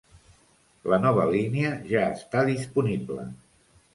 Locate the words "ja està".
1.91-2.45